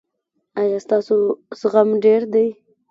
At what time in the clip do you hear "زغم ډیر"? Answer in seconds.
1.59-2.21